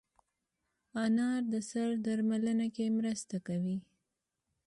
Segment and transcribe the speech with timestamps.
[1.03, 3.77] انار د سر درملنه کې مرسته کوي.